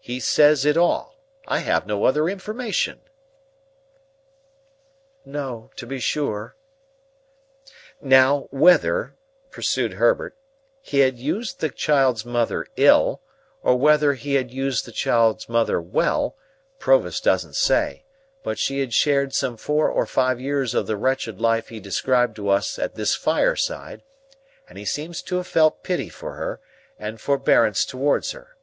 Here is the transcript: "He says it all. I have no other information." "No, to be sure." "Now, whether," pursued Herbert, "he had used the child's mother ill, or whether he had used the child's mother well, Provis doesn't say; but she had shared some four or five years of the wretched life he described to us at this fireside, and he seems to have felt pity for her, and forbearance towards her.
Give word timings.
"He 0.00 0.20
says 0.20 0.66
it 0.66 0.76
all. 0.76 1.16
I 1.48 1.60
have 1.60 1.86
no 1.86 2.04
other 2.04 2.28
information." 2.28 3.00
"No, 5.24 5.70
to 5.76 5.86
be 5.86 5.98
sure." 5.98 6.56
"Now, 8.02 8.48
whether," 8.50 9.16
pursued 9.50 9.94
Herbert, 9.94 10.36
"he 10.82 10.98
had 10.98 11.18
used 11.18 11.60
the 11.60 11.70
child's 11.70 12.22
mother 12.26 12.66
ill, 12.76 13.22
or 13.62 13.76
whether 13.78 14.12
he 14.12 14.34
had 14.34 14.50
used 14.50 14.84
the 14.84 14.92
child's 14.92 15.48
mother 15.48 15.80
well, 15.80 16.36
Provis 16.78 17.18
doesn't 17.18 17.56
say; 17.56 18.04
but 18.42 18.58
she 18.58 18.80
had 18.80 18.92
shared 18.92 19.32
some 19.32 19.56
four 19.56 19.88
or 19.88 20.04
five 20.04 20.38
years 20.38 20.74
of 20.74 20.86
the 20.86 20.98
wretched 20.98 21.40
life 21.40 21.68
he 21.70 21.80
described 21.80 22.36
to 22.36 22.50
us 22.50 22.78
at 22.78 22.94
this 22.94 23.16
fireside, 23.16 24.02
and 24.68 24.76
he 24.76 24.84
seems 24.84 25.22
to 25.22 25.36
have 25.36 25.46
felt 25.46 25.82
pity 25.82 26.10
for 26.10 26.34
her, 26.34 26.60
and 26.98 27.22
forbearance 27.22 27.86
towards 27.86 28.32
her. 28.32 28.58